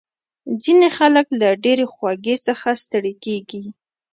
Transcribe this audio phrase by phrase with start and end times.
[0.63, 3.63] ځینې خلک له ډېرې خوږې څخه ستړي کېږي.